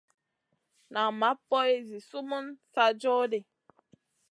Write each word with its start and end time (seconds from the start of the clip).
Nan 0.93 1.11
ma 1.19 1.29
poy 1.47 1.71
zi 1.87 1.97
sumun 2.09 2.45
sa 2.73 2.83
joh 3.01 3.23
ɗi. 3.31 3.39